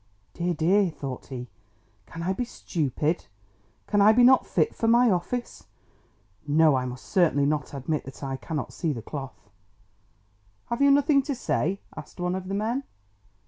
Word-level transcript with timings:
"Dear, 0.33 0.55
dear!" 0.55 0.89
thought 0.89 1.27
he, 1.27 1.47
"can 2.07 2.23
I 2.23 2.33
be 2.33 2.43
stupid? 2.43 3.27
Can 3.85 4.01
I 4.01 4.11
be 4.13 4.23
not 4.23 4.47
fit 4.47 4.73
for 4.73 4.87
my 4.87 5.11
office? 5.11 5.67
No, 6.47 6.73
I 6.75 6.85
must 6.85 7.05
certainly 7.05 7.45
not 7.45 7.75
admit 7.75 8.05
that 8.05 8.23
I 8.23 8.35
cannot 8.35 8.73
see 8.73 8.93
the 8.93 9.03
cloth!" 9.03 9.51
"Have 10.69 10.81
you 10.81 10.89
nothing 10.89 11.21
to 11.21 11.35
say?" 11.35 11.81
asked 11.95 12.19
one 12.19 12.33
of 12.33 12.47
the 12.47 12.55
men. 12.55 12.83